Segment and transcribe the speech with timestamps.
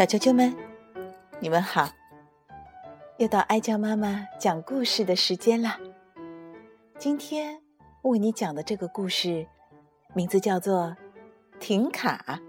[0.00, 0.56] 小啾啾们，
[1.40, 1.86] 你们好！
[3.18, 5.78] 又到哀娇妈妈讲故事的时间啦。
[6.98, 7.60] 今天
[8.00, 9.46] 为你讲的这个故事，
[10.14, 10.96] 名字叫做
[11.58, 12.40] 《停卡》。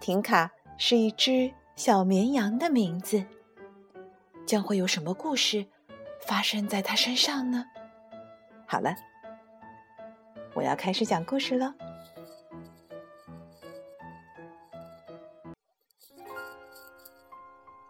[0.00, 3.26] 停卡是一只小绵羊的名字，
[4.46, 5.66] 将会有什么故事
[6.26, 7.66] 发生在它身上呢？
[8.66, 8.96] 好了，
[10.54, 11.74] 我要开始讲故事喽。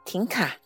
[0.08, 0.56] 停卡，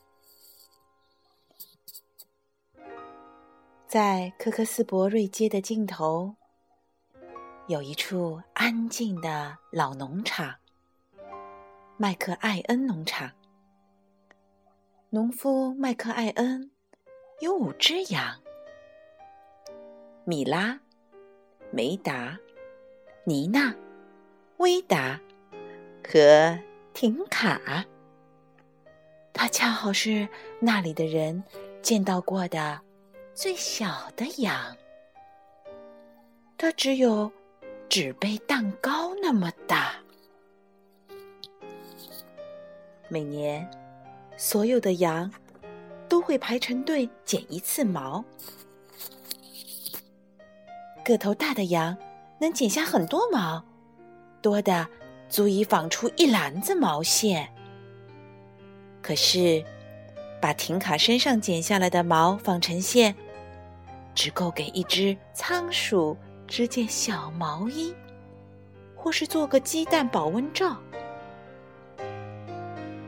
[3.88, 6.36] 在科克斯伯瑞街的尽头，
[7.66, 10.54] 有一处安静的老农场——
[11.98, 13.32] 麦克艾恩农场。
[15.10, 16.70] 农夫麦克艾恩
[17.40, 18.40] 有五只羊：
[20.22, 20.78] 米拉、
[21.72, 22.38] 梅达、
[23.24, 23.74] 妮娜、
[24.58, 25.20] 威达
[26.06, 26.56] 和
[26.94, 27.84] 婷卡。
[29.32, 30.28] 它恰好是
[30.60, 31.42] 那里的人
[31.80, 32.80] 见到过的
[33.34, 34.76] 最小的羊，
[36.56, 37.30] 它只有
[37.88, 39.94] 纸杯蛋糕那么大。
[43.08, 43.68] 每年，
[44.36, 45.30] 所有的羊
[46.08, 48.24] 都会排成队剪一次毛。
[51.04, 51.96] 个头大的羊
[52.38, 53.64] 能剪下很多毛，
[54.40, 54.86] 多的
[55.28, 57.52] 足以纺出一篮子毛线。
[59.12, 59.62] 可是，
[60.40, 63.14] 把婷卡身上剪下来的毛纺成线，
[64.14, 67.94] 只够给一只仓鼠织件小毛衣，
[68.96, 70.78] 或是做个鸡蛋保温罩。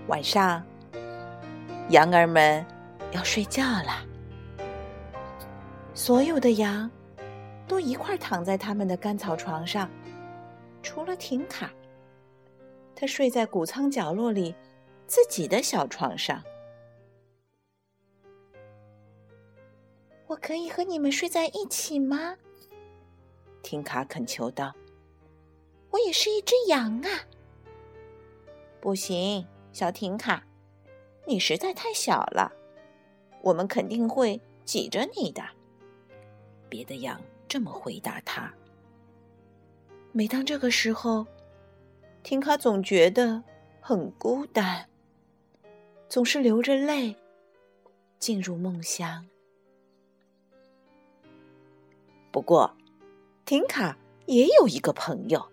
[0.09, 0.63] 晚上，
[1.89, 2.63] 羊儿们
[3.13, 4.05] 要睡觉了，
[5.95, 6.91] 所有的羊
[7.67, 9.89] 都一块躺在他们的干草床上，
[10.83, 11.71] 除了婷卡，
[12.95, 14.55] 它睡在谷仓角落里。
[15.07, 16.43] 自己的小床上，
[20.27, 22.37] 我可以和你们睡在一起吗？
[23.63, 24.75] 婷卡恳求道
[25.91, 27.09] ：“我也是一只羊啊！”
[28.81, 30.45] 不行，小婷卡，
[31.27, 32.53] 你实在太小了，
[33.41, 35.43] 我们肯定会挤着你的。
[36.69, 38.53] 别的羊这么回答他。
[40.13, 41.27] 每当这个时候，
[42.23, 43.43] 婷卡总觉得
[43.81, 44.89] 很孤单。
[46.09, 47.17] 总是流着泪
[48.19, 49.27] 进入梦乡。
[52.31, 52.77] 不过，
[53.45, 55.51] 婷卡也有一个朋友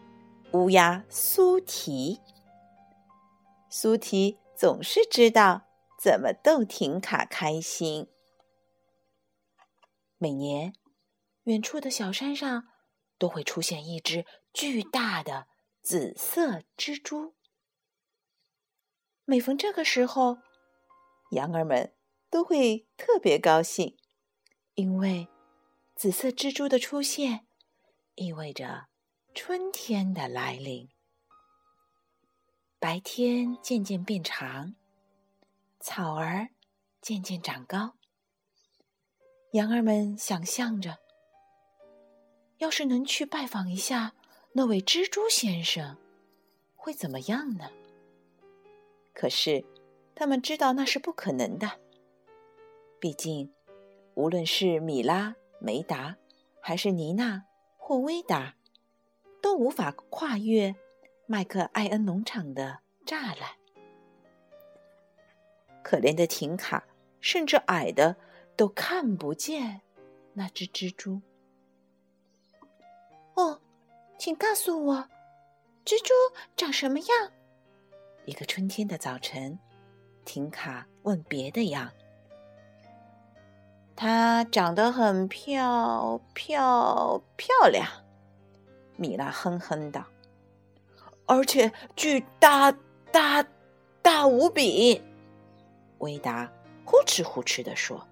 [0.52, 2.20] ——乌鸦苏提。
[3.68, 5.62] 苏提总是知道
[6.00, 8.08] 怎么逗婷卡开心。
[10.18, 10.74] 每年，
[11.44, 12.68] 远处的小山上
[13.18, 15.46] 都会出现一只巨大的
[15.82, 17.34] 紫色蜘蛛。
[19.26, 20.38] 每逢这个时候，
[21.30, 21.94] 羊儿们
[22.28, 23.96] 都会特别高兴，
[24.74, 25.28] 因为
[25.94, 27.46] 紫色蜘蛛的出现
[28.16, 28.88] 意味着
[29.34, 30.90] 春天的来临。
[32.78, 34.74] 白天渐渐变长，
[35.80, 36.50] 草儿
[37.00, 37.94] 渐渐长高。
[39.52, 40.98] 羊儿们想象着，
[42.58, 44.12] 要是能去拜访一下
[44.52, 45.96] 那位蜘蛛先生，
[46.74, 47.70] 会怎么样呢？
[49.24, 49.64] 可是，
[50.14, 51.80] 他们知道那是不可能的。
[53.00, 53.50] 毕竟，
[54.12, 56.16] 无论是米拉、梅达，
[56.60, 57.46] 还是妮娜
[57.78, 58.56] 或威达，
[59.40, 60.74] 都无法跨越
[61.24, 63.52] 麦克艾恩农场的栅栏。
[65.82, 66.84] 可怜的婷卡，
[67.22, 68.16] 甚至矮的
[68.54, 69.80] 都看不见
[70.34, 71.22] 那只蜘蛛。
[73.36, 73.58] 哦，
[74.18, 75.08] 请告诉我，
[75.82, 76.12] 蜘蛛
[76.54, 77.32] 长什么样？
[78.26, 79.58] 一个春天的早晨，
[80.24, 81.90] 婷卡问别的羊
[83.94, 87.86] ：“它长得很漂漂漂亮。”
[88.96, 90.06] 米拉哼哼道
[91.26, 92.72] ：“而且巨大
[93.12, 93.44] 大
[94.00, 95.02] 大无比。”
[96.00, 96.50] 维达
[96.86, 98.06] 呼哧呼哧的说：“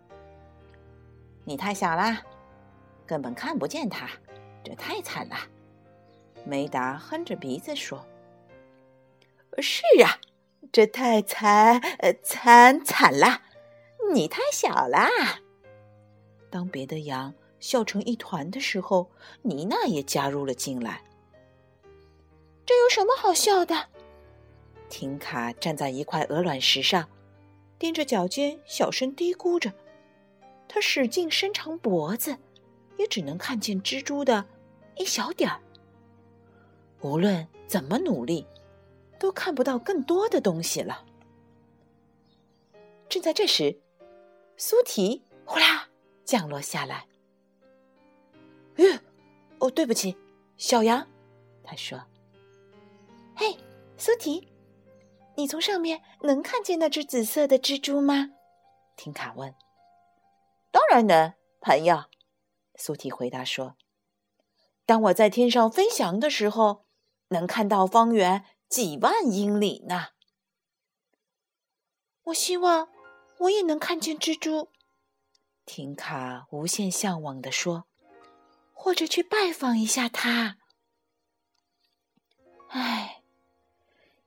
[1.45, 2.23] 你太小啦，
[3.07, 4.11] 根本看不见它，
[4.63, 5.37] 这太惨了。”
[6.45, 8.05] 梅达哼着鼻子说。
[9.61, 10.19] 是啊，
[10.73, 11.81] 这太惨，
[12.23, 13.43] 惨惨了！
[14.15, 15.09] 你太小啦。
[16.51, 19.11] 当别的羊笑成一团的时候，
[19.43, 21.03] 妮娜也加入了进来。
[22.65, 23.89] 这有什么好笑的？
[24.89, 27.09] 婷卡站在一块鹅卵石上，
[27.79, 29.73] 踮着脚尖，小声嘀咕着。
[30.69, 32.37] 他使劲伸长脖子，
[32.97, 34.47] 也只能看见蜘蛛的
[34.97, 35.61] 一小点儿。
[37.01, 38.47] 无论怎么努力。
[39.23, 41.05] 都看不到更多的东西了。
[43.09, 43.81] 正在这时，
[44.57, 45.89] 苏提呼啦
[46.25, 47.07] 降落下来。“，
[49.61, 50.17] 哦，对不起，
[50.57, 51.07] 小羊。”
[51.63, 52.05] 他说。
[53.37, 53.57] “嘿，
[53.97, 54.49] 苏提，
[55.37, 58.31] 你从上面能看见那只紫色的蜘蛛吗？”
[58.99, 59.55] 听卡问。
[60.73, 62.07] “当然能，朋友。”
[62.75, 63.77] 苏提回答说。
[64.85, 66.87] “当我在天上飞翔的时候，
[67.29, 70.09] 能看到方圆几万英里呢。”
[72.25, 72.89] 我希望
[73.41, 74.71] 我也能看见蜘蛛。
[75.67, 77.85] 婷卡无限向往地说
[78.73, 80.57] ：“或者去拜访一下它。”
[82.71, 83.23] 唉，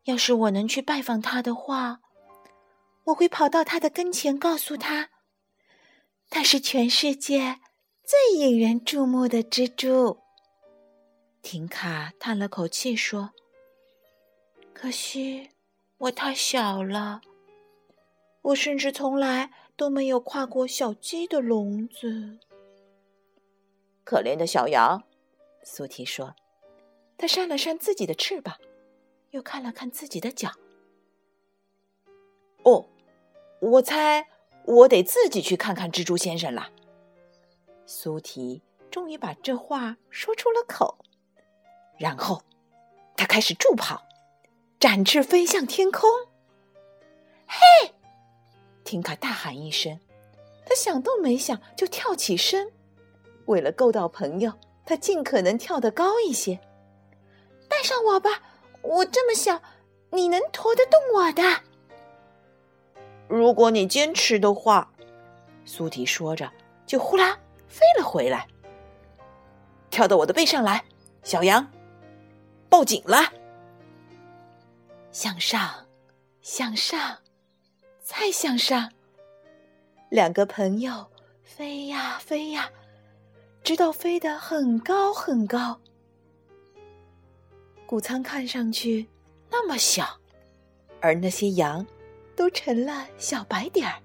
[0.04, 2.02] 要是我能去拜访他的话，
[3.06, 5.10] 我会跑到他的跟前，告诉他，
[6.30, 7.60] 他是全世界
[8.04, 10.20] 最引人注目的蜘蛛。
[11.42, 13.34] 婷卡叹了口气说
[14.76, 15.50] ：“可惜
[15.98, 17.22] 我太小了，
[18.42, 22.38] 我甚至从来都没有跨过小鸡的笼子。”
[24.04, 25.02] 可怜的小羊，
[25.64, 26.36] 苏提说。
[27.18, 28.58] 他扇了扇自己的翅膀，
[29.32, 30.52] 又看了看自己的脚。
[32.64, 32.90] 哦，
[33.62, 34.28] 我猜
[34.66, 36.70] 我得自己去看看蜘蛛先生了。
[37.86, 38.62] 苏提
[38.92, 40.98] 终于把这话说出了口，
[41.98, 42.42] 然后
[43.16, 44.06] 他开始助跑，
[44.86, 46.08] 展翅飞向天空。
[47.48, 47.92] 嘿！
[48.84, 50.00] 婷卡大喊一声，
[50.64, 52.72] 他想都没想就跳起身。
[53.46, 54.54] 为了够到朋友，
[54.86, 56.60] 他尽可能跳得高一些。
[57.68, 58.44] 带上我吧，
[58.84, 59.60] 我这么小，
[60.12, 61.42] 你能驮得动我的。
[63.28, 64.94] 如果你坚持的话，
[65.66, 66.52] 苏提说着，
[66.86, 68.46] 就呼啦飞了回来，
[69.90, 70.86] 跳到我的背上来，
[71.24, 71.72] 小羊，
[72.70, 73.34] 抱紧了，
[75.16, 75.74] 向上，
[76.42, 77.20] 向上，
[78.04, 78.92] 再向上，
[80.10, 81.10] 两个朋友
[81.42, 82.70] 飞呀飞呀，
[83.64, 85.80] 直到飞得很高很高。
[87.86, 89.08] 谷仓看上去
[89.50, 90.20] 那么小，
[91.00, 91.88] 而那些羊
[92.36, 94.02] 都成了小白点儿。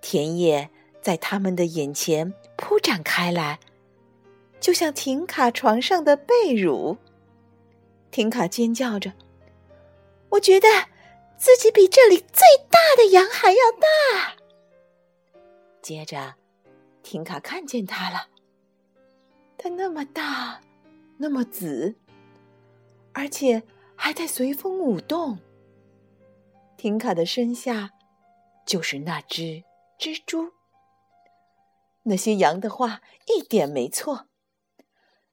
[0.00, 0.68] 田野
[1.00, 3.60] 在他们的眼前铺展开来，
[4.58, 6.96] 就像婷卡床上的被褥。
[8.10, 9.12] 婷卡尖叫着
[10.34, 10.68] ：“我觉得
[11.36, 14.36] 自己比这里最大的羊还要大。”
[15.82, 16.34] 接着，
[17.02, 18.28] 婷卡看见它了，
[19.58, 20.60] 它那么大，
[21.18, 21.96] 那么紫。
[23.12, 23.62] 而且
[23.94, 25.38] 还在随风舞动。
[26.76, 27.92] 婷卡的身下
[28.66, 29.62] 就是那只
[29.98, 30.52] 蜘蛛。
[32.02, 34.26] 那些羊的话一点没错，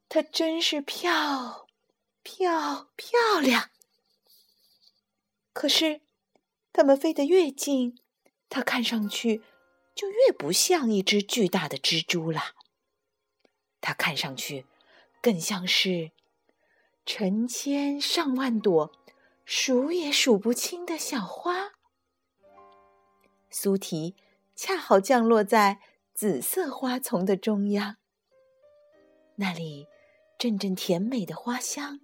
[0.08, 1.68] 它真是漂
[2.22, 3.72] 漂漂亮。
[5.54, 6.02] 可是，
[6.74, 7.98] 它们飞得越近，
[8.50, 9.42] 它看上去
[9.94, 12.56] 就越不像一只巨大的蜘蛛了。
[13.80, 14.66] 它看上去
[15.22, 16.12] 更像是……
[17.04, 18.92] 成千上万朵，
[19.44, 21.72] 数也数不清的小花。
[23.50, 24.16] 苏提
[24.56, 25.80] 恰好降落在
[26.14, 27.98] 紫色花丛的中央，
[29.38, 29.88] 那里
[30.38, 32.02] 阵阵甜美的花香，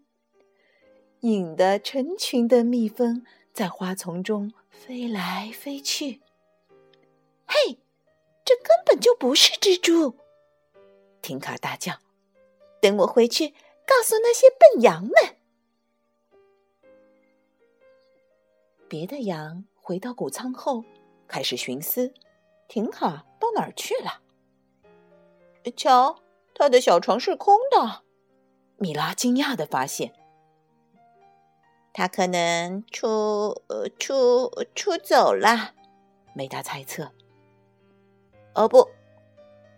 [1.19, 3.23] 引得成群的蜜蜂
[3.57, 6.21] 在花丛中飞来飞去。
[7.47, 7.79] 嘿，
[8.45, 10.15] 这根本就不是蜘蛛！
[11.23, 11.93] 婷卡大叫
[12.79, 13.55] ：“等我回去。”
[13.87, 15.37] 告诉那些笨羊们。
[18.87, 20.83] 别的羊回到谷仓后，
[21.27, 22.13] 开始寻思：
[22.67, 24.21] 婷卡到哪儿去了？
[25.75, 26.19] 瞧，
[26.53, 28.03] 他的小床是空的。
[28.75, 30.13] 米拉惊讶的发现，
[31.97, 33.63] 他可能出
[33.97, 35.73] 出出走了。
[36.35, 37.11] 梅达猜测：
[38.53, 38.87] 哦不，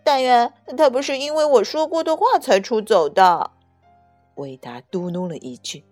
[0.04, 3.52] 但愿他不是因为我说过的话才出走的。
[4.34, 5.82] 维达嘟哝了一句：“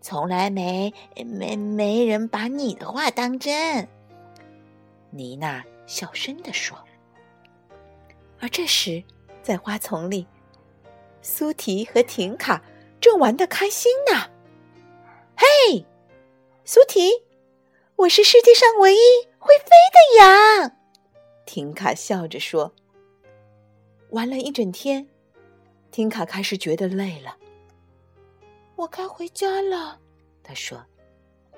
[0.00, 3.88] 从来没没没人把你的话当真。”
[5.10, 6.78] 妮娜小声地说。
[8.38, 9.02] 而这时，
[9.42, 10.28] 在花丛里，
[11.22, 12.62] 苏提和婷卡
[13.00, 14.30] 正玩得开心呢。
[15.36, 15.86] “嘿，
[16.64, 17.24] 苏提，
[17.96, 18.98] 我是世界上唯一
[19.38, 20.76] 会飞的羊。”
[21.46, 22.74] 婷卡笑着说。
[24.10, 25.06] 玩了一整天。
[25.90, 27.36] 婷卡开始觉得累了，
[28.76, 29.98] 我该回家了。
[30.42, 30.84] 他说：“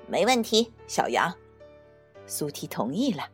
[0.07, 1.33] 没问题，小羊。”
[2.27, 3.29] 苏提同意了。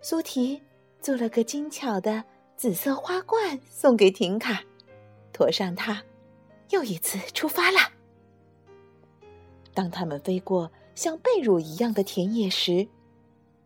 [0.00, 0.62] 苏提
[1.00, 2.24] 做了个精巧的
[2.56, 4.62] 紫色花冠送给婷卡，
[5.32, 6.02] 驮上它，
[6.70, 7.78] 又一次出发了。
[9.74, 12.88] 当他们飞过像贝乳一样的田野时，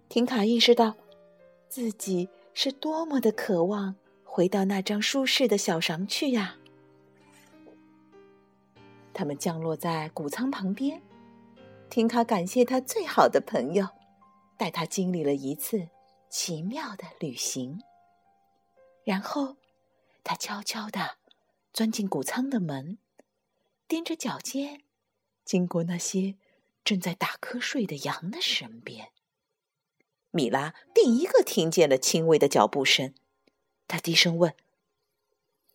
[0.09, 0.95] 婷卡意识到，
[1.69, 6.57] 自己是多么的渴望回到那张舒适的小床去呀！
[9.12, 11.00] 他们降落在谷仓旁边，
[11.88, 13.87] 婷卡感谢他最好的朋友，
[14.57, 15.88] 带他经历了一次
[16.28, 17.80] 奇妙的旅行。
[19.04, 19.57] 然后，
[20.25, 21.19] 他悄悄地
[21.73, 22.99] 钻进谷仓的门，
[23.89, 24.83] 踮着脚尖，
[25.45, 26.37] 经过那些
[26.85, 29.12] 正在打瞌睡的羊的身边。
[30.33, 33.15] 米拉第一个听见了轻微的脚步声，
[33.89, 34.55] 他低声问：“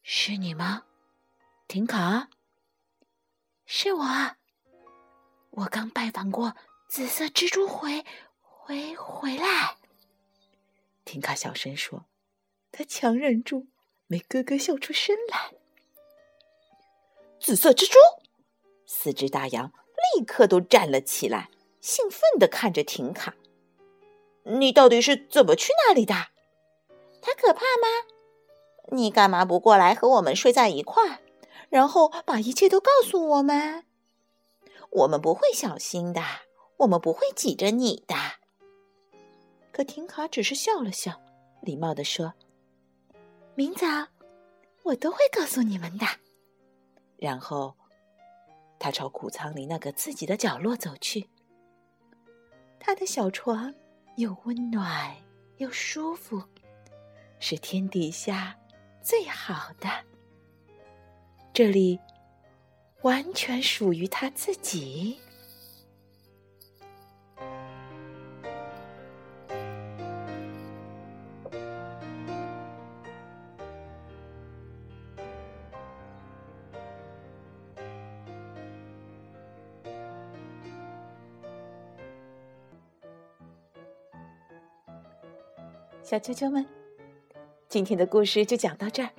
[0.02, 0.86] 是你吗，
[1.68, 2.30] 婷卡
[3.66, 4.06] ？”“是我，
[5.50, 6.56] 我刚拜访过
[6.88, 8.06] 紫色蜘蛛，回
[8.42, 9.78] 回回来。”
[11.04, 12.06] 婷卡小声说，
[12.72, 13.68] 他强忍住
[14.08, 15.54] 没咯咯笑出声来。
[17.46, 18.00] 紫色蜘蛛，
[18.88, 19.72] 四只大羊
[20.16, 23.36] 立刻都站了起来，兴奋地看着婷卡。
[24.46, 26.16] 你到底是怎么去那里的？
[27.22, 27.88] 他可怕吗？
[28.94, 31.20] 你干嘛不过来和我们睡在一块儿，
[31.70, 33.86] 然后把一切都告诉我们？
[34.90, 36.24] 我们不会小心的，
[36.78, 38.16] 我们不会挤着你的。
[39.72, 41.22] 可婷卡只是笑了笑，
[41.62, 42.34] 礼貌地说
[43.54, 43.86] ：“明早
[44.82, 46.08] 我都会告诉你们的。”
[47.18, 47.76] 然后
[48.80, 51.30] 他朝谷仓里那个自己的角落走去。
[52.80, 53.74] 他的小床。
[54.18, 55.14] 又温暖
[55.58, 56.42] 又舒服，
[57.38, 58.58] 是天底下
[59.02, 59.90] 最好的。
[61.52, 62.00] 这里
[63.02, 65.20] 完全属于他自己。
[86.06, 86.64] 小啾啾们，
[87.68, 89.10] 今天的故事就讲到这儿。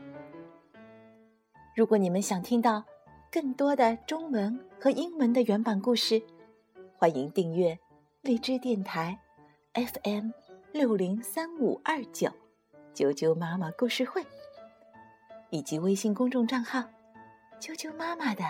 [1.75, 2.85] 如果你们想听到
[3.29, 6.23] 更多的中文和英文的原版故事，
[6.97, 7.77] 欢迎订阅
[8.23, 9.19] 荔枝电台
[9.75, 10.31] FM
[10.71, 12.31] 六零三五二九
[12.95, 14.25] 啾啾妈妈故事会，
[15.51, 16.79] 以及微信公众账号
[17.59, 18.45] 啾啾妈妈的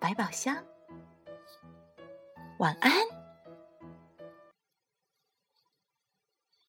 [0.00, 0.56] 百宝箱。
[2.58, 3.19] 晚安。